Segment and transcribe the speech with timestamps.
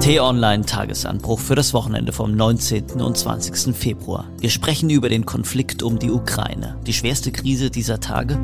[0.00, 3.02] T-Online Tagesanbruch für das Wochenende vom 19.
[3.02, 3.74] und 20.
[3.74, 4.30] Februar.
[4.38, 8.38] Wir sprechen über den Konflikt um die Ukraine, die schwerste Krise dieser Tage.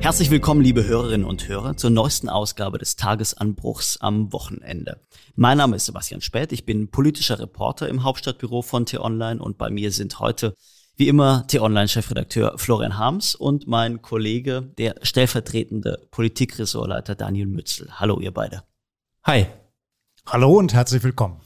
[0.00, 5.00] Herzlich willkommen, liebe Hörerinnen und Hörer, zur neuesten Ausgabe des Tagesanbruchs am Wochenende.
[5.34, 9.68] Mein Name ist Sebastian Späth, ich bin politischer Reporter im Hauptstadtbüro von T-Online und bei
[9.68, 10.54] mir sind heute
[10.96, 17.88] wie immer T-Online-Chefredakteur Florian Harms und mein Kollege, der stellvertretende Politikressortleiter Daniel Mützel.
[17.98, 18.62] Hallo, ihr beide.
[19.24, 19.46] Hi.
[20.26, 21.40] Hallo und herzlich willkommen.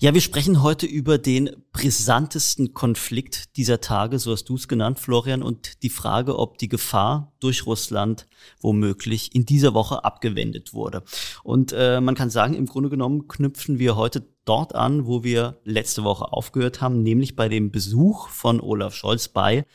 [0.00, 5.00] Ja, wir sprechen heute über den brisantesten Konflikt dieser Tage, so hast du es genannt,
[5.00, 8.28] Florian, und die Frage, ob die Gefahr durch Russland
[8.60, 11.02] womöglich in dieser Woche abgewendet wurde.
[11.42, 15.58] Und äh, man kann sagen, im Grunde genommen knüpfen wir heute dort an, wo wir
[15.64, 19.66] letzte Woche aufgehört haben, nämlich bei dem Besuch von Olaf Scholz bei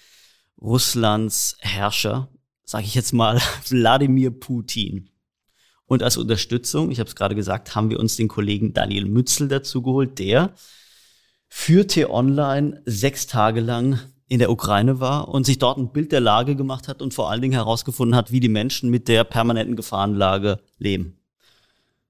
[0.58, 2.30] Russlands Herrscher,
[2.64, 5.10] sage ich jetzt mal, Wladimir Putin.
[5.86, 9.48] Und als Unterstützung, ich habe es gerade gesagt, haben wir uns den Kollegen Daniel Mützel
[9.48, 10.54] dazu geholt, der
[11.50, 16.20] für T-Online sechs Tage lang in der Ukraine war und sich dort ein Bild der
[16.20, 19.76] Lage gemacht hat und vor allen Dingen herausgefunden hat, wie die Menschen mit der permanenten
[19.76, 21.18] Gefahrenlage leben.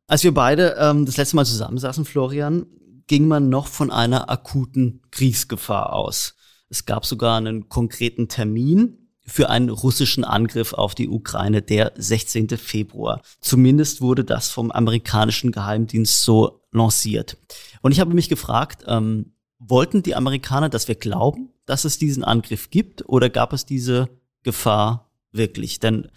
[0.08, 2.66] Als wir beide ähm, das letzte Mal zusammensaßen, Florian,
[3.08, 6.36] ging man noch von einer akuten Kriegsgefahr aus.
[6.70, 12.50] Es gab sogar einen konkreten Termin, für einen russischen Angriff auf die Ukraine, der 16.
[12.58, 13.22] Februar.
[13.40, 17.38] Zumindest wurde das vom amerikanischen Geheimdienst so lanciert.
[17.82, 22.24] Und ich habe mich gefragt, ähm, wollten die Amerikaner, dass wir glauben, dass es diesen
[22.24, 24.10] Angriff gibt, oder gab es diese
[24.44, 25.80] Gefahr wirklich?
[25.80, 26.10] Denn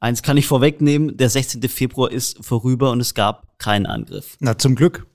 [0.00, 1.62] eins kann ich vorwegnehmen, der 16.
[1.68, 4.36] Februar ist vorüber und es gab keinen Angriff.
[4.40, 5.06] Na, zum Glück.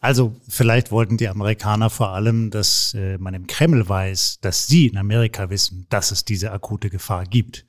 [0.00, 4.86] Also vielleicht wollten die Amerikaner vor allem, dass äh, man im Kreml weiß, dass sie
[4.86, 7.66] in Amerika wissen, dass es diese akute Gefahr gibt.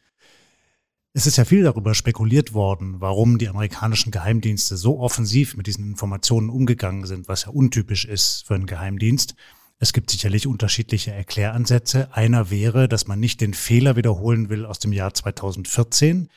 [1.13, 5.85] Es ist ja viel darüber spekuliert worden, warum die amerikanischen Geheimdienste so offensiv mit diesen
[5.85, 9.35] Informationen umgegangen sind, was ja untypisch ist für einen Geheimdienst.
[9.79, 12.13] Es gibt sicherlich unterschiedliche Erkläransätze.
[12.13, 16.29] Einer wäre, dass man nicht den Fehler wiederholen will aus dem Jahr 2014,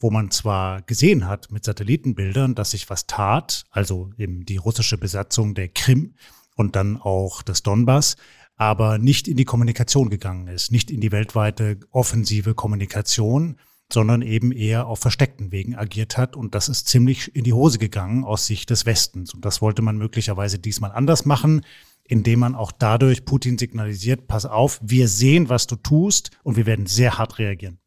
[0.00, 4.98] wo man zwar gesehen hat mit Satellitenbildern, dass sich was tat, also eben die russische
[4.98, 6.14] Besatzung der Krim
[6.56, 8.16] und dann auch des Donbass,
[8.56, 13.56] aber nicht in die Kommunikation gegangen ist, nicht in die weltweite offensive Kommunikation,
[13.92, 16.36] sondern eben eher auf versteckten Wegen agiert hat.
[16.36, 19.34] Und das ist ziemlich in die Hose gegangen aus Sicht des Westens.
[19.34, 21.62] Und das wollte man möglicherweise diesmal anders machen,
[22.04, 26.66] indem man auch dadurch Putin signalisiert, pass auf, wir sehen, was du tust und wir
[26.66, 27.78] werden sehr hart reagieren.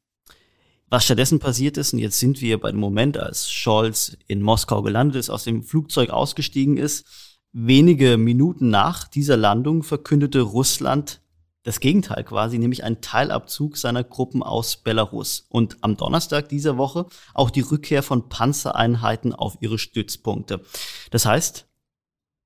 [0.93, 4.83] Was stattdessen passiert ist, und jetzt sind wir bei dem Moment, als Scholz in Moskau
[4.83, 7.07] gelandet ist, aus dem Flugzeug ausgestiegen ist,
[7.51, 11.19] wenige Minuten nach dieser Landung verkündete Russland
[11.63, 15.47] das Gegenteil quasi, nämlich einen Teilabzug seiner Gruppen aus Belarus.
[15.49, 20.61] Und am Donnerstag dieser Woche auch die Rückkehr von Panzereinheiten auf ihre Stützpunkte.
[21.09, 21.65] Das heißt,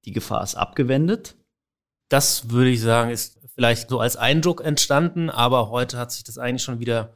[0.05, 1.35] die Gefahr ist abgewendet.
[2.07, 6.37] Das würde ich sagen, ist vielleicht so als Eindruck entstanden, aber heute hat sich das
[6.37, 7.13] eigentlich schon wieder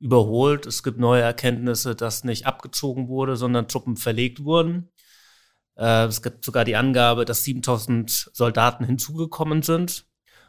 [0.00, 0.66] überholt.
[0.66, 4.90] Es gibt neue Erkenntnisse, dass nicht abgezogen wurde, sondern Truppen verlegt wurden.
[5.76, 10.06] Äh, es gibt sogar die Angabe, dass 7000 Soldaten hinzugekommen sind.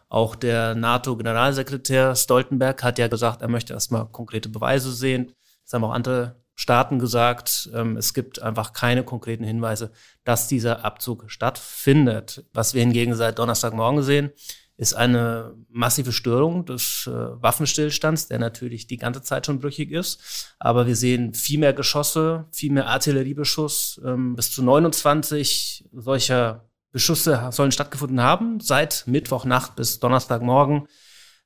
[0.10, 5.34] Auch der NATO-Generalsekretär Stoltenberg hat ja gesagt, er möchte erstmal konkrete Beweise sehen.
[5.64, 7.70] Das haben auch andere Staaten gesagt.
[7.74, 9.92] Ähm, es gibt einfach keine konkreten Hinweise,
[10.24, 12.46] dass dieser Abzug stattfindet.
[12.54, 14.32] Was wir hingegen seit Donnerstagmorgen sehen,
[14.78, 20.54] ist eine massive Störung des äh, Waffenstillstands, der natürlich die ganze Zeit schon brüchig ist.
[20.60, 24.02] Aber wir sehen viel mehr Geschosse, viel mehr Artilleriebeschuss.
[24.06, 30.88] Ähm, bis zu 29 solcher Beschüsse sollen stattgefunden haben, seit Mittwochnacht bis Donnerstagmorgen.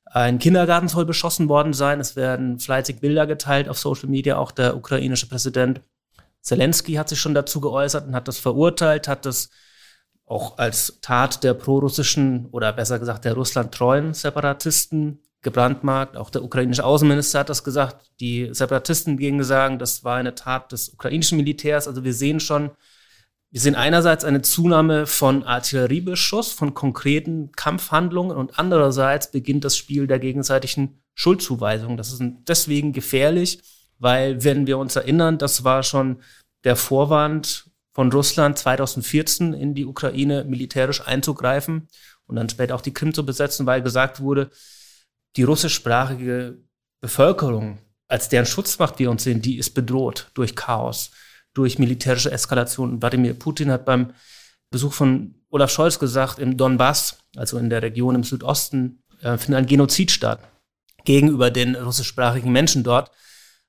[0.04, 2.00] Ein Kindergarten soll beschossen worden sein.
[2.00, 4.38] Es werden fleißig Bilder geteilt auf Social Media.
[4.38, 5.82] Auch der ukrainische Präsident
[6.40, 9.50] Zelensky hat sich schon dazu geäußert und hat das verurteilt, hat das
[10.30, 16.16] auch als Tat der prorussischen oder besser gesagt der russlandtreuen Separatisten gebrandmarkt.
[16.16, 18.12] Auch der ukrainische Außenminister hat das gesagt.
[18.20, 21.88] Die Separatisten gegen sagen, das war eine Tat des ukrainischen Militärs.
[21.88, 22.70] Also wir sehen schon,
[23.50, 30.06] wir sehen einerseits eine Zunahme von Artilleriebeschuss, von konkreten Kampfhandlungen und andererseits beginnt das Spiel
[30.06, 31.96] der gegenseitigen Schuldzuweisung.
[31.96, 33.60] Das ist deswegen gefährlich,
[33.98, 36.22] weil wenn wir uns erinnern, das war schon
[36.62, 41.88] der Vorwand von Russland 2014 in die Ukraine militärisch einzugreifen
[42.26, 44.50] und dann später auch die Krim zu besetzen, weil gesagt wurde,
[45.36, 46.58] die russischsprachige
[47.00, 47.78] Bevölkerung,
[48.08, 51.10] als deren Schutzmacht wir uns sehen, die ist bedroht durch Chaos,
[51.54, 53.00] durch militärische Eskalation.
[53.00, 54.12] Wladimir Putin hat beim
[54.70, 59.58] Besuch von Olaf Scholz gesagt, im Donbass, also in der Region im Südosten, äh, findet
[59.58, 60.40] ein Genozid statt
[61.04, 63.10] gegenüber den russischsprachigen Menschen dort.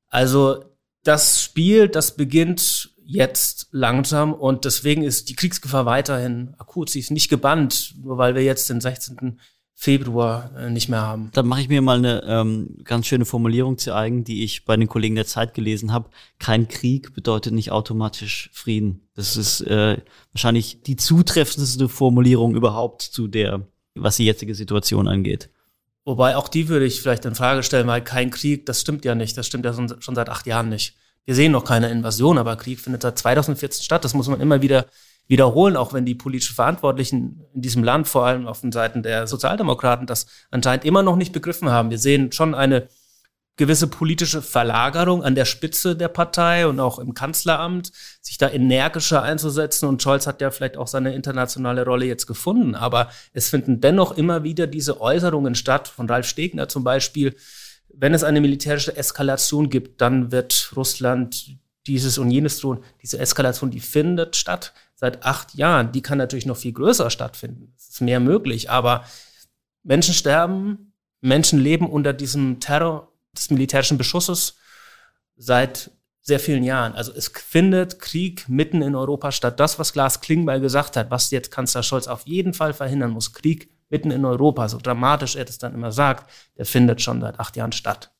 [0.09, 0.65] Also
[1.03, 6.89] das Spiel, das beginnt jetzt langsam und deswegen ist die Kriegsgefahr weiterhin akut.
[6.89, 9.39] Sie ist nicht gebannt, nur weil wir jetzt den 16.
[9.73, 11.31] Februar äh, nicht mehr haben.
[11.33, 14.77] Dann mache ich mir mal eine ähm, ganz schöne Formulierung zu eigen, die ich bei
[14.77, 16.11] den Kollegen der Zeit gelesen habe.
[16.37, 19.07] Kein Krieg bedeutet nicht automatisch Frieden.
[19.15, 19.97] Das ist äh,
[20.33, 23.65] wahrscheinlich die zutreffendste Formulierung überhaupt zu der,
[23.95, 25.49] was die jetzige Situation angeht.
[26.05, 29.15] Wobei auch die würde ich vielleicht in Frage stellen, weil kein Krieg, das stimmt ja
[29.15, 29.35] nicht.
[29.35, 30.95] Das stimmt ja schon seit acht Jahren nicht.
[31.25, 34.03] Wir sehen noch keine Invasion, aber Krieg findet seit 2014 statt.
[34.03, 34.85] Das muss man immer wieder
[35.27, 39.27] wiederholen, auch wenn die politischen Verantwortlichen in diesem Land, vor allem auf den Seiten der
[39.27, 41.89] Sozialdemokraten, das anscheinend immer noch nicht begriffen haben.
[41.89, 42.87] Wir sehen schon eine
[43.57, 47.91] gewisse politische Verlagerung an der Spitze der Partei und auch im Kanzleramt,
[48.21, 49.87] sich da energischer einzusetzen.
[49.87, 52.75] Und Scholz hat ja vielleicht auch seine internationale Rolle jetzt gefunden.
[52.75, 57.35] Aber es finden dennoch immer wieder diese Äußerungen statt, von Ralf Stegner zum Beispiel.
[57.93, 61.57] Wenn es eine militärische Eskalation gibt, dann wird Russland
[61.87, 62.83] dieses und jenes drohen.
[63.01, 65.91] Diese Eskalation, die findet statt seit acht Jahren.
[65.91, 67.73] Die kann natürlich noch viel größer stattfinden.
[67.77, 69.03] Es ist mehr möglich, aber
[69.83, 74.55] Menschen sterben, Menschen leben unter diesem Terror des militärischen Beschusses
[75.37, 75.91] seit
[76.21, 76.93] sehr vielen Jahren.
[76.93, 79.59] Also es findet Krieg mitten in Europa statt.
[79.59, 83.33] Das, was Glas Klingbeil gesagt hat, was jetzt Kanzler Scholz auf jeden Fall verhindern muss,
[83.33, 87.39] Krieg mitten in Europa, so dramatisch er das dann immer sagt, der findet schon seit
[87.39, 88.11] acht Jahren statt.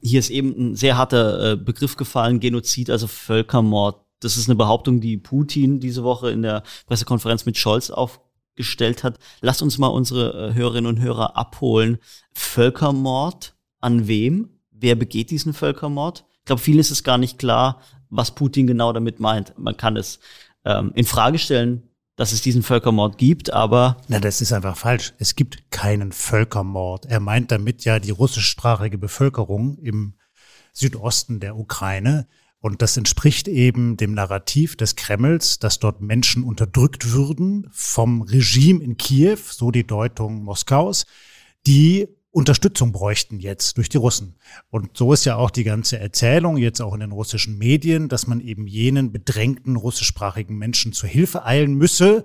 [0.00, 4.00] Hier ist eben ein sehr harter äh, Begriff gefallen, Genozid, also Völkermord.
[4.20, 9.18] Das ist eine Behauptung, die Putin diese Woche in der Pressekonferenz mit Scholz aufgestellt hat.
[9.40, 11.98] Lasst uns mal unsere äh, Hörerinnen und Hörer abholen.
[12.32, 14.48] Völkermord an wem?
[14.70, 16.24] Wer begeht diesen Völkermord?
[16.38, 19.52] Ich glaube, vielen ist es gar nicht klar, was Putin genau damit meint.
[19.58, 20.20] Man kann es
[20.64, 21.89] ähm, in Frage stellen,
[22.20, 23.96] dass es diesen Völkermord gibt, aber.
[24.08, 25.14] Na, das ist einfach falsch.
[25.16, 27.06] Es gibt keinen Völkermord.
[27.06, 30.12] Er meint damit ja die russischsprachige Bevölkerung im
[30.74, 32.28] Südosten der Ukraine.
[32.58, 38.84] Und das entspricht eben dem Narrativ des Kremls, dass dort Menschen unterdrückt würden vom Regime
[38.84, 41.06] in Kiew, so die Deutung Moskaus,
[41.66, 44.36] die Unterstützung bräuchten jetzt durch die Russen.
[44.70, 48.26] Und so ist ja auch die ganze Erzählung jetzt auch in den russischen Medien, dass
[48.26, 52.22] man eben jenen bedrängten russischsprachigen Menschen zur Hilfe eilen müsse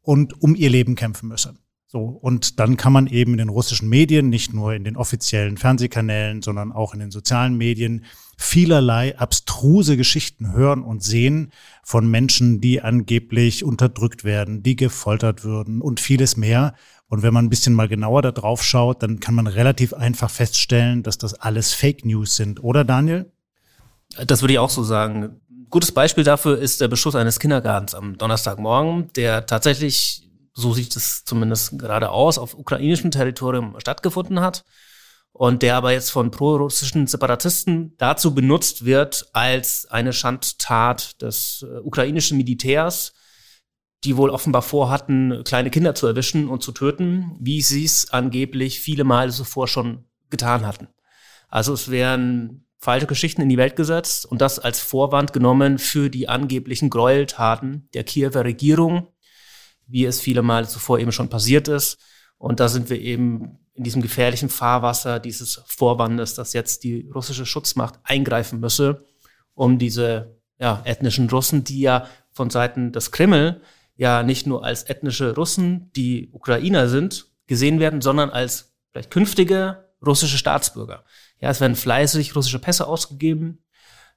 [0.00, 1.54] und um ihr Leben kämpfen müsse.
[1.90, 2.00] So.
[2.00, 6.42] Und dann kann man eben in den russischen Medien, nicht nur in den offiziellen Fernsehkanälen,
[6.42, 8.04] sondern auch in den sozialen Medien
[8.36, 11.50] vielerlei abstruse Geschichten hören und sehen
[11.82, 16.74] von Menschen, die angeblich unterdrückt werden, die gefoltert würden und vieles mehr.
[17.08, 20.30] Und wenn man ein bisschen mal genauer da drauf schaut, dann kann man relativ einfach
[20.30, 23.32] feststellen, dass das alles Fake News sind, oder Daniel?
[24.26, 25.40] Das würde ich auch so sagen.
[25.70, 31.24] Gutes Beispiel dafür ist der Beschuss eines Kindergartens am Donnerstagmorgen, der tatsächlich, so sieht es
[31.24, 34.64] zumindest gerade aus, auf ukrainischem Territorium stattgefunden hat
[35.32, 41.78] und der aber jetzt von prorussischen Separatisten dazu benutzt wird, als eine Schandtat des äh,
[41.80, 43.12] ukrainischen Militärs
[44.04, 48.80] die wohl offenbar vorhatten, kleine Kinder zu erwischen und zu töten, wie sie es angeblich
[48.80, 50.88] viele Male zuvor schon getan hatten.
[51.48, 56.10] Also es wären falsche Geschichten in die Welt gesetzt und das als Vorwand genommen für
[56.10, 59.08] die angeblichen Gräueltaten der Kiewer Regierung,
[59.86, 61.98] wie es viele Male zuvor eben schon passiert ist.
[62.36, 67.46] Und da sind wir eben in diesem gefährlichen Fahrwasser dieses Vorwandes, dass jetzt die russische
[67.46, 69.04] Schutzmacht eingreifen müsse,
[69.54, 73.60] um diese ja, ethnischen Russen, die ja von Seiten des Kreml
[73.98, 79.84] ja nicht nur als ethnische Russen, die Ukrainer sind, gesehen werden, sondern als vielleicht künftige
[80.04, 81.04] russische Staatsbürger.
[81.40, 83.64] Ja, es werden fleißig russische Pässe ausgegeben.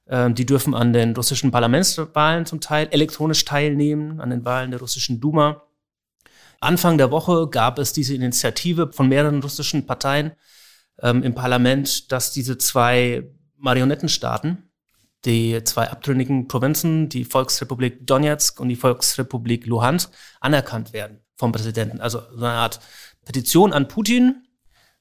[0.06, 4.80] Ähm, die dürfen an den russischen Parlamentswahlen zum Teil elektronisch teilnehmen, an den Wahlen der
[4.80, 5.62] russischen Duma.
[6.60, 10.32] Anfang der Woche gab es diese Initiative von mehreren russischen Parteien
[11.00, 14.71] ähm, im Parlament, dass diese zwei Marionettenstaaten,
[15.24, 20.10] die zwei abtrünnigen Provinzen, die Volksrepublik Donetsk und die Volksrepublik Luhansk,
[20.40, 22.00] anerkannt werden vom Präsidenten.
[22.00, 22.80] Also so eine Art
[23.24, 24.46] Petition an Putin,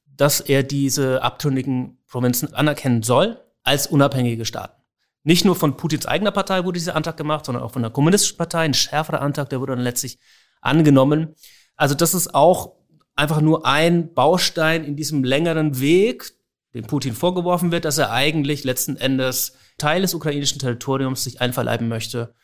[0.05, 4.81] dass er diese abtrünnigen Provinzen anerkennen soll als unabhängige Staaten.
[5.23, 8.37] Nicht nur von Putins eigener Partei wurde dieser Antrag gemacht, sondern auch von der kommunistischen
[8.37, 8.59] Partei.
[8.59, 10.17] Ein schärferer Antrag, der wurde dann letztlich
[10.61, 11.35] angenommen.
[11.75, 12.73] Also das ist auch
[13.15, 16.31] einfach nur ein Baustein in diesem längeren Weg,
[16.73, 21.87] dem Putin vorgeworfen wird, dass er eigentlich letzten Endes Teil des ukrainischen Territoriums sich einverleiben
[21.87, 22.35] möchte,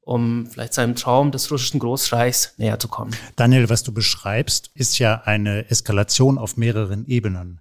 [0.00, 3.14] um vielleicht seinem Traum des russischen Großreichs näher zu kommen.
[3.36, 7.60] Daniel, was du beschreibst, ist ja eine Eskalation auf mehreren Ebenen.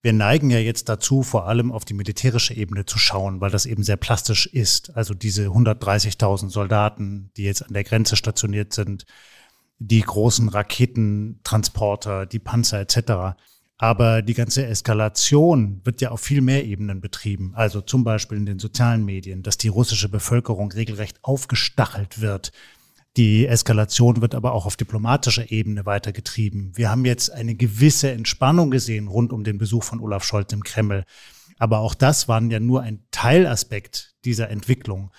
[0.00, 3.66] Wir neigen ja jetzt dazu, vor allem auf die militärische Ebene zu schauen, weil das
[3.66, 4.96] eben sehr plastisch ist.
[4.96, 9.04] Also diese 130.000 Soldaten, die jetzt an der Grenze stationiert sind,
[9.78, 13.36] die großen Raketentransporter, die Panzer etc.
[13.82, 17.50] Aber die ganze Eskalation wird ja auf viel mehr Ebenen betrieben.
[17.56, 22.52] Also zum Beispiel in den sozialen Medien, dass die russische Bevölkerung regelrecht aufgestachelt wird.
[23.16, 26.70] Die Eskalation wird aber auch auf diplomatischer Ebene weitergetrieben.
[26.76, 30.62] Wir haben jetzt eine gewisse Entspannung gesehen rund um den Besuch von Olaf Scholz im
[30.62, 31.04] Kreml.
[31.58, 35.10] Aber auch das waren ja nur ein Teilaspekt dieser Entwicklung.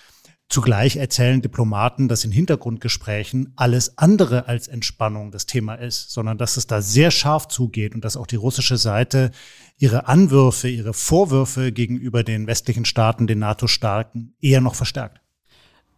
[0.54, 6.56] Zugleich erzählen Diplomaten, dass in Hintergrundgesprächen alles andere als Entspannung das Thema ist, sondern dass
[6.56, 9.32] es da sehr scharf zugeht und dass auch die russische Seite
[9.78, 15.20] ihre Anwürfe, ihre Vorwürfe gegenüber den westlichen Staaten, den NATO-Staaten eher noch verstärkt.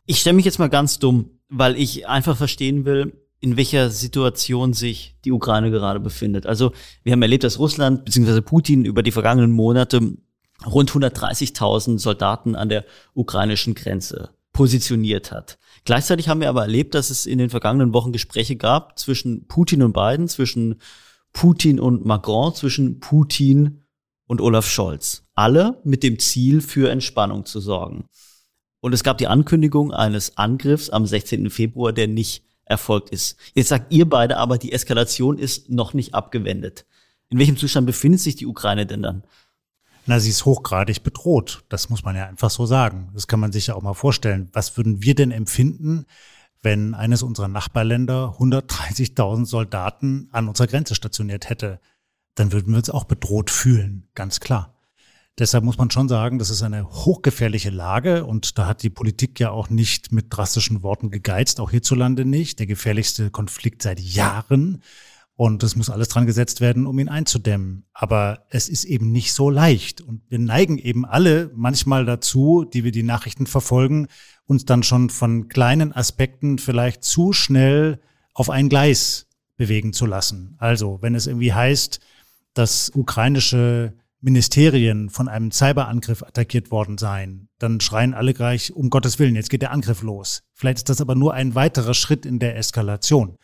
[0.06, 4.72] Ich stelle mich jetzt mal ganz dumm, weil ich einfach verstehen will, in welcher Situation
[4.72, 6.46] sich die Ukraine gerade befindet.
[6.46, 6.72] Also
[7.02, 8.40] wir haben erlebt, dass Russland bzw.
[8.40, 10.16] Putin über die vergangenen Monate
[10.64, 15.58] rund 130.000 Soldaten an der ukrainischen Grenze positioniert hat.
[15.84, 19.82] Gleichzeitig haben wir aber erlebt, dass es in den vergangenen Wochen Gespräche gab zwischen Putin
[19.82, 20.80] und Biden, zwischen
[21.34, 23.82] Putin und Macron, zwischen Putin
[24.26, 25.24] und Olaf Scholz.
[25.34, 28.06] Alle mit dem Ziel, für Entspannung zu sorgen.
[28.80, 31.50] Und es gab die Ankündigung eines Angriffs am 16.
[31.50, 33.36] Februar, der nicht erfolgt ist.
[33.54, 36.86] Jetzt sagt ihr beide aber, die Eskalation ist noch nicht abgewendet.
[37.28, 39.22] In welchem Zustand befindet sich die Ukraine denn dann?
[40.06, 41.64] Na, sie ist hochgradig bedroht.
[41.68, 43.10] Das muss man ja einfach so sagen.
[43.12, 44.48] Das kann man sich ja auch mal vorstellen.
[44.52, 46.06] Was würden wir denn empfinden,
[46.62, 51.80] wenn eines unserer Nachbarländer 130.000 Soldaten an unserer Grenze stationiert hätte?
[52.36, 54.74] Dann würden wir uns auch bedroht fühlen, ganz klar.
[55.38, 59.38] Deshalb muss man schon sagen, das ist eine hochgefährliche Lage und da hat die Politik
[59.38, 62.58] ja auch nicht mit drastischen Worten gegeizt, auch hierzulande nicht.
[62.58, 64.82] Der gefährlichste Konflikt seit Jahren.
[65.38, 67.84] Und es muss alles dran gesetzt werden, um ihn einzudämmen.
[67.92, 70.00] Aber es ist eben nicht so leicht.
[70.00, 74.08] Und wir neigen eben alle manchmal dazu, die wir die Nachrichten verfolgen,
[74.46, 78.00] uns dann schon von kleinen Aspekten vielleicht zu schnell
[78.32, 79.26] auf ein Gleis
[79.58, 80.54] bewegen zu lassen.
[80.58, 82.00] Also, wenn es irgendwie heißt,
[82.54, 89.18] dass ukrainische Ministerien von einem Cyberangriff attackiert worden seien, dann schreien alle gleich, um Gottes
[89.18, 90.42] Willen, jetzt geht der Angriff los.
[90.54, 93.36] Vielleicht ist das aber nur ein weiterer Schritt in der Eskalation.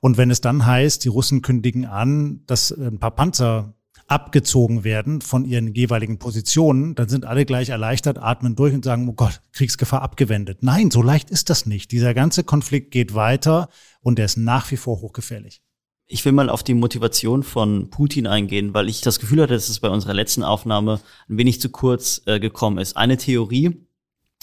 [0.00, 3.74] Und wenn es dann heißt, die Russen kündigen an, dass ein paar Panzer
[4.08, 9.08] abgezogen werden von ihren jeweiligen Positionen, dann sind alle gleich erleichtert, atmen durch und sagen,
[9.08, 10.58] oh Gott, Kriegsgefahr abgewendet.
[10.60, 11.90] Nein, so leicht ist das nicht.
[11.90, 13.68] Dieser ganze Konflikt geht weiter
[14.00, 15.60] und er ist nach wie vor hochgefährlich.
[16.08, 19.68] Ich will mal auf die Motivation von Putin eingehen, weil ich das Gefühl hatte, dass
[19.68, 22.96] es bei unserer letzten Aufnahme ein wenig zu kurz äh, gekommen ist.
[22.96, 23.88] Eine Theorie,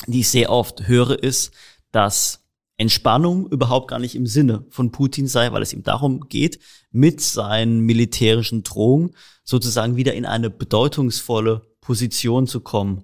[0.07, 1.53] die ich sehr oft höre, ist,
[1.93, 2.42] dass
[2.77, 6.59] Entspannung überhaupt gar nicht im Sinne von Putin sei, weil es ihm darum geht,
[6.91, 9.11] mit seinen militärischen Drohungen
[9.43, 13.03] sozusagen wieder in eine bedeutungsvolle Position zu kommen.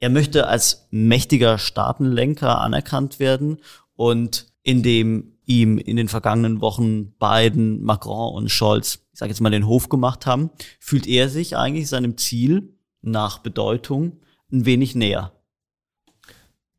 [0.00, 3.58] Er möchte als mächtiger Staatenlenker anerkannt werden
[3.94, 9.50] und indem ihm in den vergangenen Wochen Biden, Macron und Scholz, ich sage jetzt mal,
[9.50, 14.20] den Hof gemacht haben, fühlt er sich eigentlich seinem Ziel nach Bedeutung
[14.52, 15.32] ein wenig näher.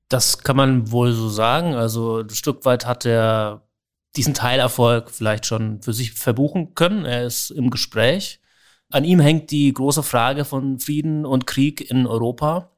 [0.10, 1.76] Das kann man wohl so sagen.
[1.76, 3.62] Also ein Stück weit hat er
[4.16, 7.06] diesen Teilerfolg vielleicht schon für sich verbuchen können.
[7.06, 8.42] Er ist im Gespräch.
[8.90, 12.72] An ihm hängt die große Frage von Frieden und Krieg in Europa.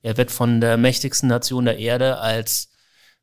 [0.00, 2.70] Er wird von der mächtigsten Nation der Erde als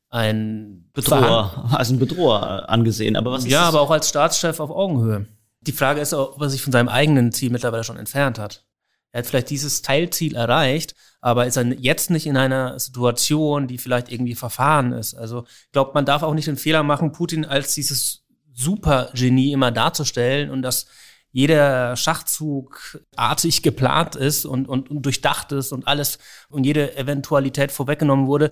[0.09, 3.15] ein Bedroher, als ein Bedroher angesehen.
[3.15, 3.69] Aber was ist ja, das?
[3.69, 5.25] aber auch als Staatschef auf Augenhöhe.
[5.61, 8.66] Die Frage ist, ob er sich von seinem eigenen Ziel mittlerweile schon entfernt hat.
[9.11, 13.77] Er hat vielleicht dieses Teilziel erreicht, aber ist er jetzt nicht in einer Situation, die
[13.77, 15.15] vielleicht irgendwie verfahren ist.
[15.15, 18.23] Also ich glaube, man darf auch nicht den Fehler machen, Putin als dieses
[18.53, 20.87] Supergenie immer darzustellen und dass
[21.31, 26.17] jeder Schachzug artig geplant ist und, und, und durchdacht ist und alles
[26.49, 28.51] und jede Eventualität vorweggenommen wurde.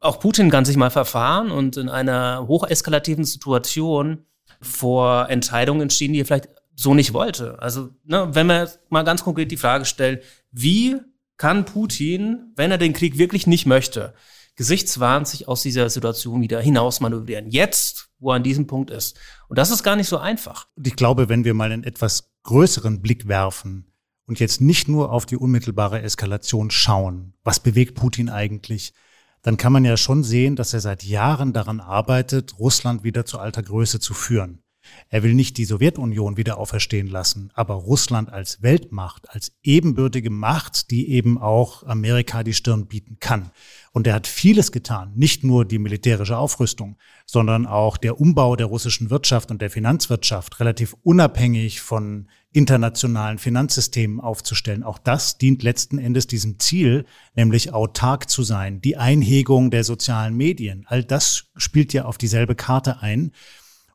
[0.00, 4.24] Auch Putin kann sich mal verfahren und in einer hocheskalativen Situation
[4.60, 7.60] vor Entscheidungen stehen, die er vielleicht so nicht wollte.
[7.60, 10.20] Also, ne, wenn wir mal ganz konkret die Frage stellen,
[10.52, 11.00] wie
[11.36, 14.14] kann Putin, wenn er den Krieg wirklich nicht möchte,
[14.56, 17.50] gesichtswahrend sich aus dieser Situation wieder hinausmanövrieren.
[17.50, 19.18] Jetzt, wo er an diesem Punkt ist.
[19.48, 20.66] Und das ist gar nicht so einfach.
[20.76, 23.92] Und ich glaube, wenn wir mal einen etwas größeren Blick werfen
[24.26, 28.94] und jetzt nicht nur auf die unmittelbare Eskalation schauen, was bewegt Putin eigentlich,
[29.42, 33.38] dann kann man ja schon sehen, dass er seit Jahren daran arbeitet, Russland wieder zu
[33.38, 34.62] alter Größe zu führen.
[35.08, 40.90] Er will nicht die Sowjetunion wieder auferstehen lassen, aber Russland als Weltmacht, als ebenbürtige Macht,
[40.90, 43.50] die eben auch Amerika die Stirn bieten kann.
[43.92, 48.66] Und er hat vieles getan, nicht nur die militärische Aufrüstung, sondern auch der Umbau der
[48.66, 54.82] russischen Wirtschaft und der Finanzwirtschaft relativ unabhängig von internationalen Finanzsystemen aufzustellen.
[54.82, 60.36] Auch das dient letzten Endes diesem Ziel, nämlich autark zu sein, die Einhegung der sozialen
[60.36, 60.84] Medien.
[60.88, 63.32] All das spielt ja auf dieselbe Karte ein.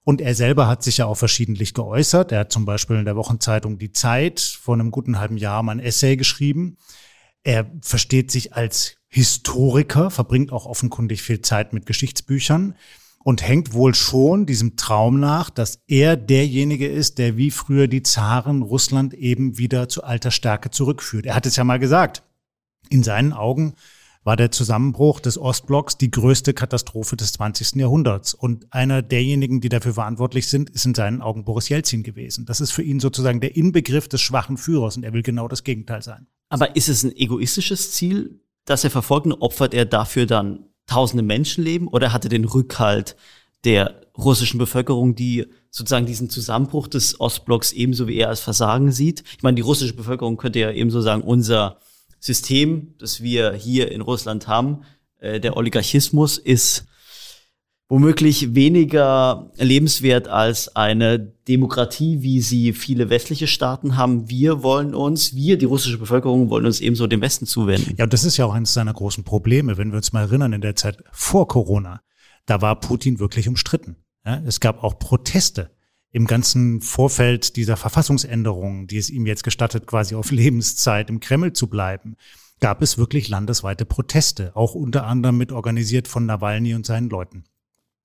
[0.04, 2.32] Und er selber hat sich ja auch verschiedentlich geäußert.
[2.32, 5.74] Er hat zum Beispiel in der Wochenzeitung Die Zeit vor einem guten halben Jahr mal
[5.74, 6.78] ein Essay geschrieben.
[7.44, 12.76] Er versteht sich als Historiker, verbringt auch offenkundig viel Zeit mit Geschichtsbüchern
[13.24, 18.04] und hängt wohl schon diesem Traum nach, dass er derjenige ist, der wie früher die
[18.04, 21.26] Zaren Russland eben wieder zu alter Stärke zurückführt.
[21.26, 22.24] Er hat es ja mal gesagt.
[22.90, 23.76] In seinen Augen
[24.24, 27.76] war der Zusammenbruch des Ostblocks die größte Katastrophe des 20.
[27.76, 28.34] Jahrhunderts.
[28.34, 32.46] Und einer derjenigen, die dafür verantwortlich sind, ist in seinen Augen Boris Jelzin gewesen.
[32.46, 35.64] Das ist für ihn sozusagen der Inbegriff des schwachen Führers und er will genau das
[35.64, 36.28] Gegenteil sein.
[36.50, 41.24] Aber ist es ein egoistisches Ziel, das er verfolgt und opfert er dafür dann tausende
[41.24, 43.16] Menschenleben oder hatte den Rückhalt
[43.64, 49.24] der russischen Bevölkerung, die sozusagen diesen Zusammenbruch des Ostblocks ebenso wie er als Versagen sieht?
[49.38, 51.80] Ich meine, die russische Bevölkerung könnte ja ebenso sagen, unser
[52.22, 54.84] System, das wir hier in Russland haben,
[55.18, 56.86] äh, der Oligarchismus ist
[57.90, 64.30] womöglich weniger lebenswert als eine Demokratie, wie sie viele westliche Staaten haben.
[64.30, 67.96] Wir wollen uns, wir, die russische Bevölkerung, wollen uns ebenso dem Westen zuwenden.
[67.98, 70.62] Ja, das ist ja auch eines seiner großen Probleme, wenn wir uns mal erinnern, in
[70.62, 72.02] der Zeit vor Corona,
[72.46, 73.98] da war Putin wirklich umstritten.
[74.26, 75.72] Ja, es gab auch Proteste
[76.12, 81.54] im ganzen Vorfeld dieser Verfassungsänderungen, die es ihm jetzt gestattet, quasi auf Lebenszeit im Kreml
[81.54, 82.16] zu bleiben,
[82.60, 87.46] gab es wirklich landesweite Proteste, auch unter anderem mit organisiert von Nawalny und seinen Leuten.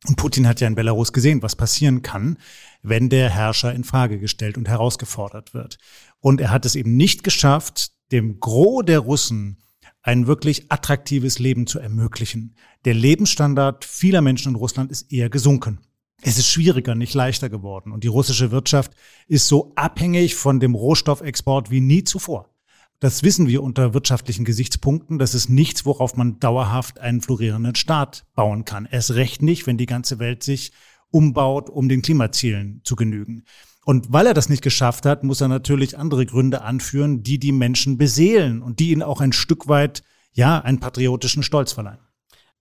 [0.06, 2.38] Und Putin hat ja in Belarus gesehen, was passieren kann,
[2.82, 5.78] wenn der Herrscher in Frage gestellt und herausgefordert wird.
[6.20, 9.58] Und er hat es eben nicht geschafft, dem Gros der Russen
[10.02, 12.54] ein wirklich attraktives Leben zu ermöglichen.
[12.84, 15.80] Der Lebensstandard vieler Menschen in Russland ist eher gesunken.
[16.22, 17.92] Es ist schwieriger, nicht leichter geworden.
[17.92, 18.92] Und die russische Wirtschaft
[19.28, 22.50] ist so abhängig von dem Rohstoffexport wie nie zuvor.
[22.98, 25.18] Das wissen wir unter wirtschaftlichen Gesichtspunkten.
[25.18, 28.88] Das ist nichts, worauf man dauerhaft einen florierenden Staat bauen kann.
[28.90, 30.72] Erst recht nicht, wenn die ganze Welt sich
[31.10, 33.44] umbaut, um den Klimazielen zu genügen.
[33.84, 37.52] Und weil er das nicht geschafft hat, muss er natürlich andere Gründe anführen, die die
[37.52, 42.00] Menschen beseelen und die ihnen auch ein Stück weit, ja, einen patriotischen Stolz verleihen.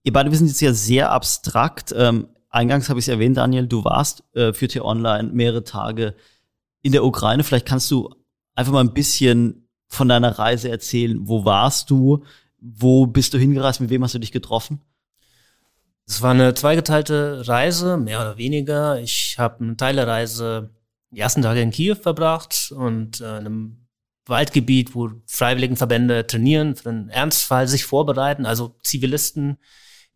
[0.04, 1.92] Ihr beide wissen jetzt ja sehr abstrakt.
[1.96, 6.14] Ähm, eingangs habe ich es erwähnt, Daniel, du warst äh, für T-Online mehrere Tage
[6.82, 7.44] in der Ukraine.
[7.44, 8.14] Vielleicht kannst du
[8.54, 11.28] einfach mal ein bisschen von deiner Reise erzählen.
[11.28, 12.24] Wo warst du?
[12.58, 13.80] Wo bist du hingereist?
[13.80, 14.80] Mit wem hast du dich getroffen?
[16.08, 19.00] Es war eine zweigeteilte Reise, mehr oder weniger.
[19.00, 20.70] Ich habe eine Teil der Reise
[21.10, 23.86] die ersten Tage in Kiew verbracht und äh, in einem
[24.26, 29.58] Waldgebiet, wo Freiwilligenverbände trainieren, für den Ernstfall sich vorbereiten, also Zivilisten,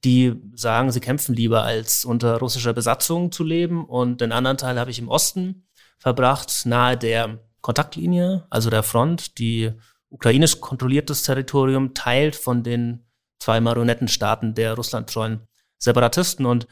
[0.04, 3.84] die sagen, sie kämpfen lieber, als unter russischer Besatzung zu leben.
[3.84, 5.66] Und den anderen Teil habe ich im Osten
[5.98, 9.72] verbracht, nahe der Kontaktlinie, also der Front, die
[10.08, 13.06] ukrainisch kontrolliertes Territorium teilt von den
[13.38, 15.46] zwei Marionettenstaaten der russlandtreuen
[15.78, 16.46] Separatisten.
[16.46, 16.66] Und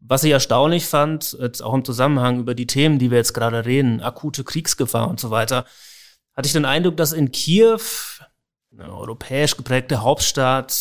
[0.00, 3.64] was ich erstaunlich fand, jetzt auch im Zusammenhang über die Themen, die wir jetzt gerade
[3.64, 5.64] reden, akute Kriegsgefahr und so weiter,
[6.36, 7.80] hatte ich den Eindruck, dass in Kiew,
[8.72, 10.72] eine europäisch geprägte Hauptstadt,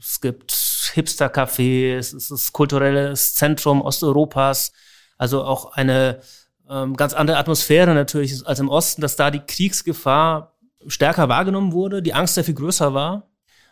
[0.00, 4.72] es gibt Hipster-Cafés, es ist das kulturelles Zentrum Osteuropas,
[5.16, 6.20] also auch eine
[6.68, 10.54] ähm, ganz andere Atmosphäre natürlich als im Osten, dass da die Kriegsgefahr
[10.86, 13.28] stärker wahrgenommen wurde, die Angst sehr viel größer war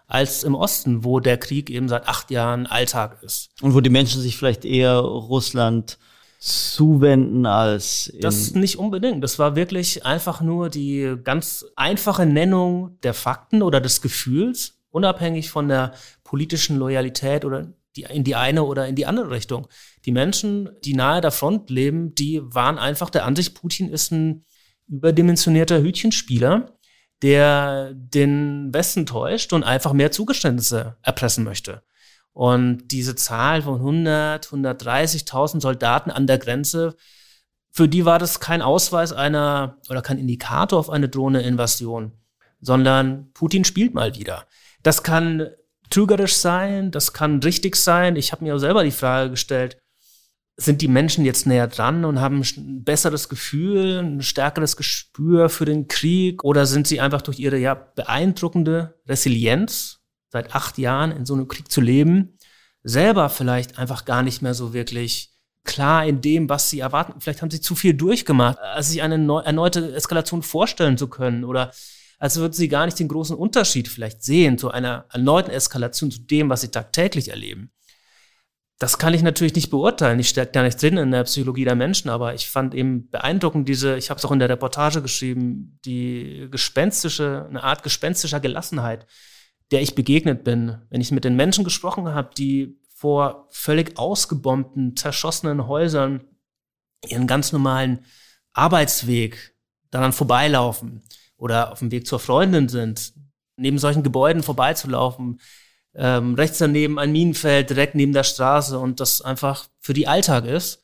[0.09, 3.51] als im Osten, wo der Krieg eben seit acht Jahren Alltag ist.
[3.61, 5.99] Und wo die Menschen sich vielleicht eher Russland
[6.39, 9.25] zuwenden als das nicht unbedingt.
[9.25, 15.51] Das war wirklich einfach nur die ganz einfache Nennung der Fakten oder des Gefühls, unabhängig
[15.51, 15.95] von der
[16.27, 19.69] politischen Loyalität oder die, in die eine oder in die andere Richtung.
[20.05, 24.45] Die Menschen, die nahe der Front leben, die waren einfach der Ansicht, Putin ist ein
[24.89, 26.77] überdimensionierter Hütchenspieler,
[27.23, 31.83] der den Westen täuscht und einfach mehr Zugeständnisse erpressen möchte.
[32.33, 36.97] Und diese Zahl von 100, 130.000 Soldaten an der Grenze,
[37.71, 42.13] für die war das kein Ausweis einer oder kein Indikator auf eine Drohne-Invasion,
[42.61, 44.47] sondern Putin spielt mal wieder.
[44.83, 45.49] Das kann
[45.91, 48.17] trügerisch sein, das kann richtig sein.
[48.17, 49.79] Ich habe mir selber die Frage gestellt,
[50.57, 55.67] sind die Menschen jetzt näher dran und haben ein besseres Gefühl, ein stärkeres Gespür für
[55.67, 61.27] den Krieg oder sind sie einfach durch ihre ja beeindruckende Resilienz, seit acht Jahren in
[61.27, 62.39] so einem Krieg zu leben,
[62.83, 65.31] selber vielleicht einfach gar nicht mehr so wirklich
[65.65, 67.21] klar in dem, was sie erwarten.
[67.21, 71.73] Vielleicht haben sie zu viel durchgemacht, als sich eine erneute Eskalation vorstellen zu können oder
[72.19, 76.21] als würden sie gar nicht den großen Unterschied vielleicht sehen zu einer erneuten Eskalation zu
[76.21, 77.71] dem, was sie tagtäglich erleben.
[78.79, 80.19] Das kann ich natürlich nicht beurteilen.
[80.19, 83.69] Ich stecke da nicht drin in der Psychologie der Menschen, aber ich fand eben beeindruckend
[83.69, 89.07] diese, ich habe es auch in der Reportage geschrieben, die gespenstische, eine Art gespenstischer Gelassenheit,
[89.71, 94.95] der ich begegnet bin, wenn ich mit den Menschen gesprochen habe, die vor völlig ausgebombten,
[94.95, 96.25] zerschossenen Häusern
[97.09, 98.05] ihren ganz normalen
[98.53, 99.55] Arbeitsweg
[99.91, 101.03] daran vorbeilaufen
[101.37, 103.13] oder auf dem Weg zur Freundin sind,
[103.57, 105.41] neben solchen Gebäuden vorbeizulaufen,
[105.95, 110.45] ähm, rechts daneben ein Minenfeld, direkt neben der Straße und das einfach für die Alltag
[110.45, 110.83] ist.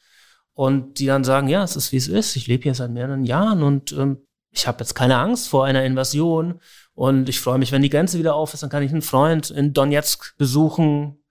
[0.54, 3.24] Und die dann sagen, ja, es ist wie es ist, ich lebe hier seit mehreren
[3.24, 4.18] Jahren und ähm,
[4.50, 6.60] ich habe jetzt keine Angst vor einer Invasion
[6.94, 9.50] und ich freue mich, wenn die Grenze wieder auf ist, dann kann ich einen Freund
[9.50, 11.21] in Donetsk besuchen.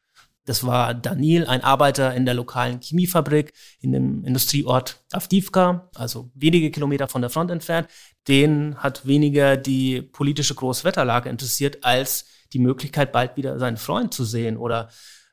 [0.46, 6.72] Das war Daniel, ein Arbeiter in der lokalen Chemiefabrik in dem Industrieort Avdivka, also wenige
[6.72, 7.88] Kilometer von der Front entfernt.
[8.28, 14.24] Den hat weniger die politische Großwetterlage interessiert, als die Möglichkeit, bald wieder seinen Freund zu
[14.26, 14.90] sehen oder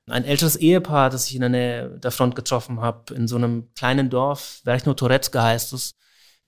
[0.07, 3.69] ein älteres Ehepaar, das ich in der Nähe der Front getroffen habe, in so einem
[3.75, 5.95] kleinen Dorf, Verchno Toretska heißt es,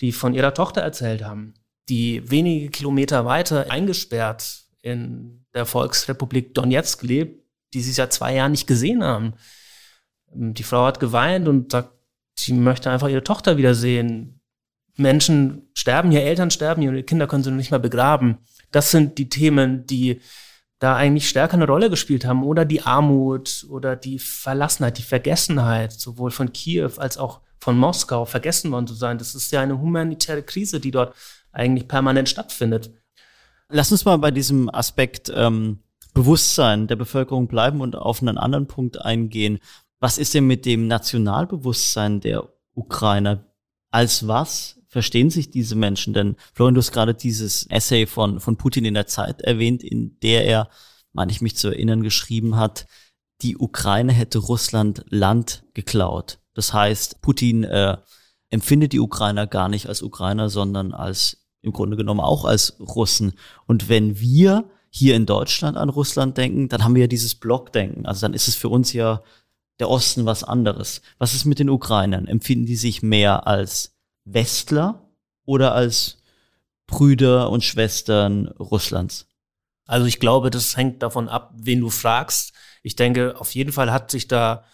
[0.01, 1.55] die von ihrer Tochter erzählt haben,
[1.88, 7.39] die wenige Kilometer weiter eingesperrt in der Volksrepublik Donetsk lebt,
[7.72, 9.35] die sie seit zwei Jahren nicht gesehen haben.
[10.33, 11.92] Die Frau hat geweint und sagt,
[12.38, 14.40] sie möchte einfach ihre Tochter wiedersehen.
[14.96, 18.38] Menschen sterben, ihre Eltern sterben, ihre Kinder können sie nicht mal begraben.
[18.70, 20.20] Das sind die Themen, die
[20.78, 25.92] da eigentlich stärker eine Rolle gespielt haben oder die Armut oder die Verlassenheit, die Vergessenheit,
[25.92, 29.18] sowohl von Kiew als auch von Moskau, vergessen worden zu sein.
[29.18, 31.14] Das ist ja eine humanitäre Krise, die dort
[31.52, 32.90] eigentlich permanent stattfindet.
[33.68, 35.80] Lass uns mal bei diesem Aspekt ähm,
[36.11, 39.59] Bewusstsein der Bevölkerung bleiben und auf einen anderen Punkt eingehen.
[40.01, 43.44] Was ist denn mit dem Nationalbewusstsein der Ukrainer?
[43.90, 46.14] Als was verstehen sich diese Menschen?
[46.14, 50.18] Denn Florian, du hast gerade dieses Essay von, von Putin in der Zeit erwähnt, in
[50.20, 50.68] der er,
[51.12, 52.87] meine ich mich zu erinnern, geschrieben hat,
[53.42, 56.38] die Ukraine hätte Russland Land geklaut.
[56.55, 57.96] Das heißt, Putin äh,
[58.51, 63.35] empfindet die Ukrainer gar nicht als Ukrainer, sondern als im Grunde genommen auch als Russen.
[63.66, 68.07] Und wenn wir hier in Deutschland an Russland denken, dann haben wir ja dieses Blockdenken.
[68.07, 69.22] Also dann ist es für uns ja
[69.79, 71.00] der Osten was anderes.
[71.18, 72.26] Was ist mit den Ukrainern?
[72.26, 75.09] Empfinden die sich mehr als Westler
[75.44, 76.18] oder als
[76.87, 79.26] Brüder und Schwestern Russlands?
[79.87, 82.53] Also ich glaube, das hängt davon ab, wen du fragst.
[82.83, 84.64] Ich denke, auf jeden Fall hat sich da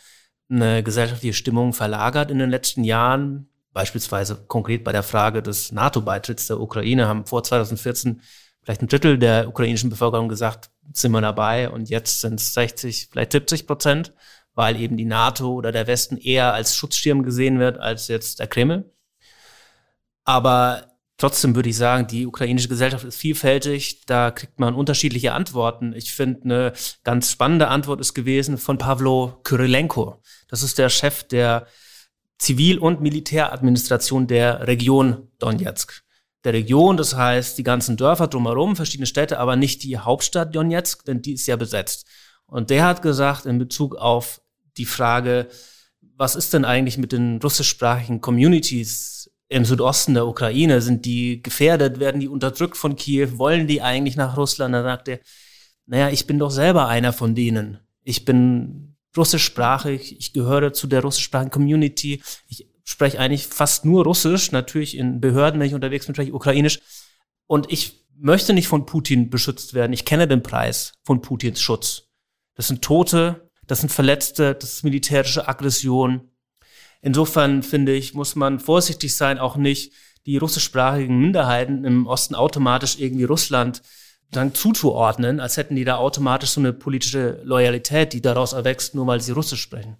[0.48, 3.48] eine gesellschaftliche Stimmung verlagert in den letzten Jahren.
[3.72, 8.22] Beispielsweise konkret bei der Frage des NATO-Beitritts der Ukraine haben vor 2014
[8.66, 13.08] vielleicht ein Drittel der ukrainischen Bevölkerung gesagt, sind wir dabei und jetzt sind es 60,
[13.12, 14.12] vielleicht 70 Prozent,
[14.54, 18.48] weil eben die NATO oder der Westen eher als Schutzschirm gesehen wird als jetzt der
[18.48, 18.90] Kreml.
[20.24, 24.04] Aber trotzdem würde ich sagen, die ukrainische Gesellschaft ist vielfältig.
[24.06, 25.92] Da kriegt man unterschiedliche Antworten.
[25.92, 26.72] Ich finde, eine
[27.04, 30.20] ganz spannende Antwort ist gewesen von Pavlo Kyrilenko.
[30.48, 31.68] Das ist der Chef der
[32.38, 36.05] Zivil- und Militäradministration der Region Donetsk.
[36.46, 41.04] Der Region, das heißt die ganzen Dörfer drumherum, verschiedene Städte, aber nicht die Hauptstadt Donetsk,
[41.04, 42.06] denn die ist ja besetzt.
[42.46, 44.40] Und der hat gesagt, in Bezug auf
[44.76, 45.48] die Frage,
[46.00, 50.80] was ist denn eigentlich mit den russischsprachigen Communities im Südosten der Ukraine?
[50.82, 51.98] Sind die gefährdet?
[51.98, 53.38] Werden die unterdrückt von Kiew?
[53.38, 54.72] Wollen die eigentlich nach Russland?
[54.72, 55.18] Da sagt er,
[55.86, 57.80] naja, ich bin doch selber einer von denen.
[58.04, 62.22] Ich bin russischsprachig, ich gehöre zu der russischsprachigen Community.
[62.46, 66.34] Ich spreche eigentlich fast nur Russisch, natürlich in Behörden, wenn ich unterwegs bin, spreche ich
[66.34, 66.80] Ukrainisch.
[67.46, 69.92] Und ich möchte nicht von Putin beschützt werden.
[69.92, 72.04] Ich kenne den Preis von Putins Schutz.
[72.54, 76.30] Das sind Tote, das sind Verletzte, das ist militärische Aggression.
[77.02, 79.92] Insofern finde ich, muss man vorsichtig sein, auch nicht
[80.24, 83.82] die russischsprachigen Minderheiten im Osten automatisch irgendwie Russland
[84.30, 89.06] dann zuzuordnen, als hätten die da automatisch so eine politische Loyalität, die daraus erwächst, nur
[89.06, 89.96] weil sie Russisch sprechen.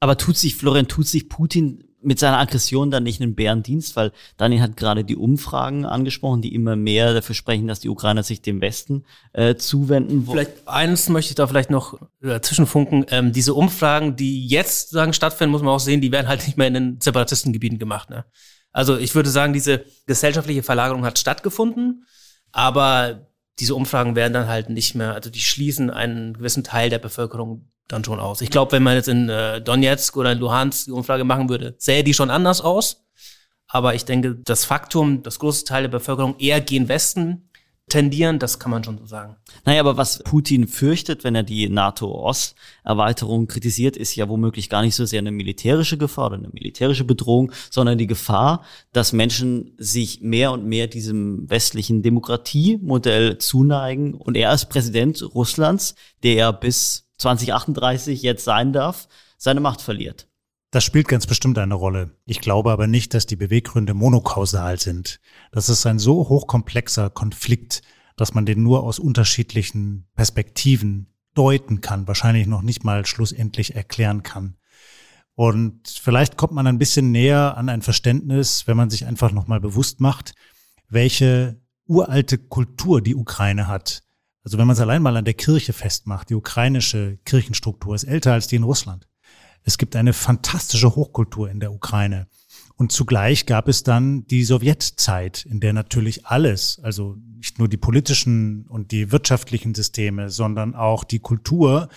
[0.00, 4.12] Aber tut sich, Florian, tut sich Putin mit seiner Aggression dann nicht einen Bärendienst, weil
[4.36, 8.40] Daniel hat gerade die Umfragen angesprochen, die immer mehr dafür sprechen, dass die Ukrainer sich
[8.40, 10.26] dem Westen äh, zuwenden.
[10.30, 13.06] Vielleicht eines möchte ich da vielleicht noch äh, zwischenfunken.
[13.10, 16.56] Ähm, diese Umfragen, die jetzt sagen stattfinden, muss man auch sehen, die werden halt nicht
[16.56, 18.10] mehr in den Separatistengebieten gemacht.
[18.10, 18.24] Ne?
[18.72, 22.04] Also ich würde sagen, diese gesellschaftliche Verlagerung hat stattgefunden,
[22.52, 23.26] aber
[23.58, 27.70] diese Umfragen werden dann halt nicht mehr, also die schließen einen gewissen Teil der Bevölkerung
[27.88, 28.40] dann schon aus.
[28.40, 31.74] Ich glaube, wenn man jetzt in äh, Donetsk oder in Luhansk die Umfrage machen würde,
[31.78, 33.04] sähe die schon anders aus.
[33.66, 37.48] Aber ich denke, das Faktum, dass große Teile der Bevölkerung eher gehen Westen
[37.88, 39.36] tendieren, das kann man schon so sagen.
[39.64, 44.94] Naja, aber was Putin fürchtet, wenn er die NATO-Ost-Erweiterung kritisiert, ist ja womöglich gar nicht
[44.94, 50.20] so sehr eine militärische Gefahr oder eine militärische Bedrohung, sondern die Gefahr, dass Menschen sich
[50.20, 54.14] mehr und mehr diesem westlichen Demokratiemodell zuneigen.
[54.14, 60.28] Und er als Präsident Russlands, der ja bis 2038 jetzt sein darf, seine Macht verliert.
[60.70, 62.10] Das spielt ganz bestimmt eine Rolle.
[62.26, 65.20] Ich glaube aber nicht, dass die Beweggründe monokausal sind.
[65.50, 67.82] Das ist ein so hochkomplexer Konflikt,
[68.16, 74.22] dass man den nur aus unterschiedlichen Perspektiven deuten kann, wahrscheinlich noch nicht mal schlussendlich erklären
[74.22, 74.56] kann.
[75.34, 79.60] Und vielleicht kommt man ein bisschen näher an ein Verständnis, wenn man sich einfach nochmal
[79.60, 80.34] bewusst macht,
[80.88, 84.02] welche uralte Kultur die Ukraine hat.
[84.48, 88.32] Also wenn man es allein mal an der Kirche festmacht, die ukrainische Kirchenstruktur ist älter
[88.32, 89.06] als die in Russland.
[89.62, 92.28] Es gibt eine fantastische Hochkultur in der Ukraine.
[92.76, 97.76] Und zugleich gab es dann die Sowjetzeit, in der natürlich alles, also nicht nur die
[97.76, 101.90] politischen und die wirtschaftlichen Systeme, sondern auch die Kultur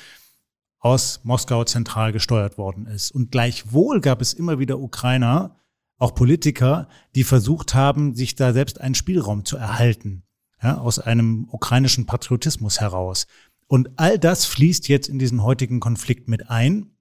[0.79, 3.11] aus Moskau zentral gesteuert worden ist.
[3.11, 5.55] Und gleichwohl gab es immer wieder Ukrainer,
[5.99, 10.23] auch Politiker, die versucht haben, sich da selbst einen Spielraum zu erhalten,
[10.61, 13.27] ja, aus einem ukrainischen Patriotismus heraus.
[13.67, 16.91] Und all das fließt jetzt in diesen heutigen Konflikt mit ein.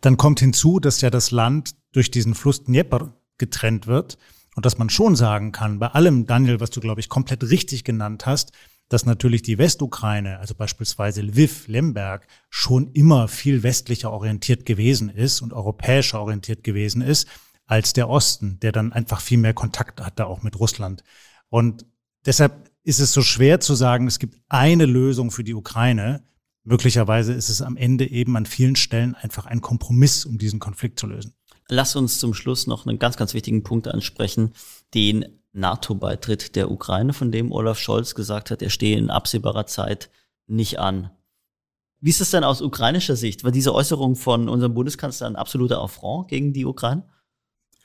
[0.00, 4.18] Dann kommt hinzu, dass ja das Land durch diesen Fluss Dnieper getrennt wird
[4.56, 7.84] und dass man schon sagen kann, bei allem, Daniel, was du, glaube ich, komplett richtig
[7.84, 8.52] genannt hast,
[8.88, 15.40] dass natürlich die Westukraine, also beispielsweise Lviv, Lemberg, schon immer viel westlicher orientiert gewesen ist
[15.40, 17.28] und europäischer orientiert gewesen ist
[17.66, 21.02] als der Osten, der dann einfach viel mehr Kontakt hatte auch mit Russland.
[21.48, 21.86] Und
[22.26, 26.22] deshalb ist es so schwer zu sagen, es gibt eine Lösung für die Ukraine.
[26.62, 31.00] Möglicherweise ist es am Ende eben an vielen Stellen einfach ein Kompromiss, um diesen Konflikt
[31.00, 31.34] zu lösen.
[31.68, 34.52] Lass uns zum Schluss noch einen ganz, ganz wichtigen Punkt ansprechen,
[34.92, 40.10] den NATO-Beitritt der Ukraine, von dem Olaf Scholz gesagt hat, er stehe in absehbarer Zeit
[40.46, 41.10] nicht an.
[42.00, 43.44] Wie ist es denn aus ukrainischer Sicht?
[43.44, 47.06] War diese Äußerung von unserem Bundeskanzler ein absoluter Affront gegen die Ukraine?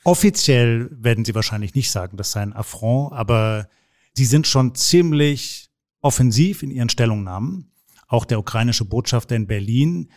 [0.04, 3.70] Offiziell werden sie wahrscheinlich nicht sagen, das sei ein Affront, aber
[4.14, 5.70] sie sind schon ziemlich
[6.02, 7.72] offensiv in ihren Stellungnahmen.
[8.08, 10.12] Auch der ukrainische Botschafter in Berlin,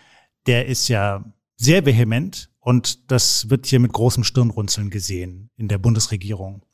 [0.46, 1.24] der ist ja
[1.57, 6.64] sehr vehement und das wird hier mit großem Stirnrunzeln gesehen in der Bundesregierung.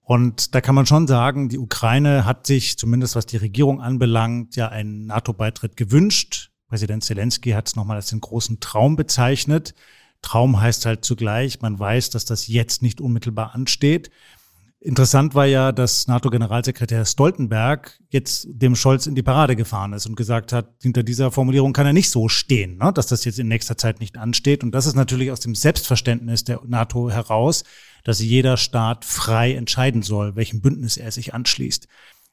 [0.00, 4.56] Und da kann man schon sagen, die Ukraine hat sich, zumindest was die Regierung anbelangt,
[4.56, 6.50] ja einen NATO-Beitritt gewünscht.
[6.66, 9.74] Präsident Zelensky hat es nochmal als den großen Traum bezeichnet.
[10.20, 14.10] Traum heißt halt zugleich, man weiß, dass das jetzt nicht unmittelbar ansteht.
[14.84, 20.16] Interessant war ja, dass NATO-Generalsekretär Stoltenberg jetzt dem Scholz in die Parade gefahren ist und
[20.16, 23.46] gesagt hat, hinter dieser Formulierung kann er nicht so stehen, ne, dass das jetzt in
[23.46, 24.64] nächster Zeit nicht ansteht.
[24.64, 27.62] Und das ist natürlich aus dem Selbstverständnis der NATO heraus,
[28.02, 31.86] dass jeder Staat frei entscheiden soll, welchem Bündnis er sich anschließt.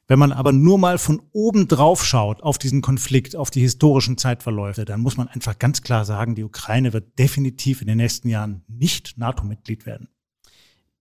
[0.08, 4.18] Wenn man aber nur mal von oben drauf schaut auf diesen Konflikt, auf die historischen
[4.18, 8.28] Zeitverläufe, dann muss man einfach ganz klar sagen, die Ukraine wird definitiv in den nächsten
[8.28, 10.08] Jahren nicht NATO-Mitglied werden.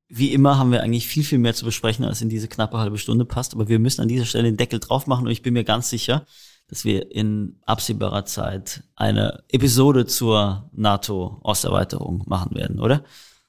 [0.10, 2.98] Wie immer haben wir eigentlich viel, viel mehr zu besprechen, als in diese knappe halbe
[2.98, 3.54] Stunde passt.
[3.54, 5.90] Aber wir müssen an dieser Stelle den Deckel drauf machen und ich bin mir ganz
[5.90, 6.26] sicher,
[6.68, 13.04] dass wir in absehbarer Zeit eine Episode zur NATO-Osterweiterung machen werden, oder?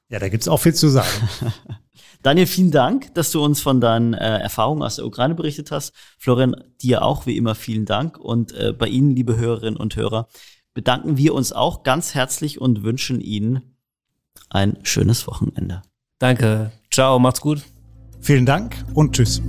[0.09, 1.09] Ja, da gibt's auch viel zu sagen.
[2.23, 5.94] Daniel, vielen Dank, dass du uns von deinen äh, Erfahrungen aus der Ukraine berichtet hast.
[6.18, 8.18] Florian, dir auch wie immer vielen Dank.
[8.18, 10.29] Und äh, bei Ihnen, liebe Hörerinnen und Hörer,
[10.75, 13.77] bedanken wir uns auch ganz herzlich und wünschen Ihnen
[14.51, 15.83] ein schönes Wochenende.
[16.20, 16.70] Danke.
[16.92, 17.62] Ciao, macht's gut.
[18.20, 19.42] Vielen Dank und tschüss.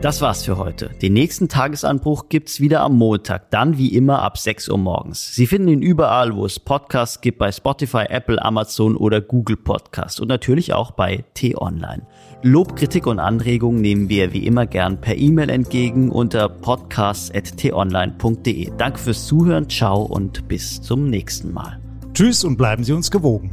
[0.00, 0.90] Das war's für heute.
[1.02, 5.34] Den nächsten Tagesanbruch gibt's wieder am Montag, dann wie immer ab 6 Uhr morgens.
[5.34, 10.20] Sie finden ihn überall, wo es Podcasts gibt, bei Spotify, Apple, Amazon oder Google Podcast
[10.20, 12.06] und natürlich auch bei T-Online.
[12.42, 18.72] Lob, Kritik und Anregungen nehmen wir wie immer gern per E-Mail entgegen unter podcasts.tonline.de.
[18.78, 21.80] Danke fürs Zuhören, ciao und bis zum nächsten Mal.
[22.16, 23.50] Tschüss und bleiben Sie uns gewogen.